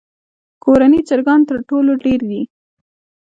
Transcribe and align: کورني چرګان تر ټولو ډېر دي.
کورني 0.63 0.99
چرګان 1.07 1.41
تر 1.49 1.57
ټولو 1.69 1.91
ډېر 2.03 2.19
دي. 2.29 2.41